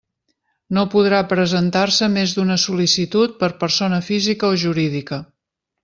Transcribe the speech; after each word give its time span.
No 0.77 0.85
podrà 0.93 1.19
presentar-se 1.33 2.09
més 2.15 2.35
d'una 2.39 2.59
sol·licitud 2.65 3.37
per 3.45 3.51
persona 3.65 4.01
física 4.11 4.53
o 4.55 4.61
jurídica. 4.67 5.23